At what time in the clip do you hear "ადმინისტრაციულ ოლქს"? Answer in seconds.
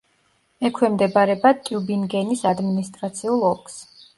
2.53-3.79